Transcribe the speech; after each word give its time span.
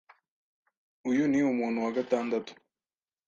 Uyu 1.09 1.23
ni 1.31 1.39
umuntu 1.51 1.77
wa 1.85 1.91
gatandatu 1.97 2.51